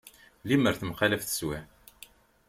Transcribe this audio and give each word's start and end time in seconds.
Imir 0.53 0.75
temxalaf 0.77 1.21
teswiεt. 1.23 1.67